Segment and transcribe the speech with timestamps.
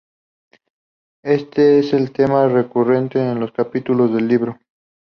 [1.23, 4.57] Este es un tema recurrente en los capítulos del libro.